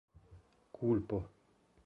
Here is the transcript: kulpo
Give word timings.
kulpo 0.75 1.17